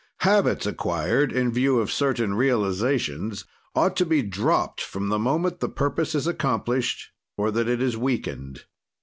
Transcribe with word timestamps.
"Habits, 0.21 0.65
acquired 0.65 1.31
in 1.31 1.51
view 1.53 1.79
of 1.79 1.91
certain 1.91 2.33
realizations, 2.33 3.45
ought 3.75 3.95
to 3.97 4.03
be 4.07 4.23
dropt 4.23 4.81
from 4.81 5.09
the 5.09 5.19
moment 5.19 5.59
the 5.59 5.69
purpose 5.69 6.15
is 6.15 6.25
accomplished, 6.25 7.11
or 7.37 7.51
that 7.51 7.67
it 7.67 7.79
is 7.83 7.95
weakened." 7.95 8.63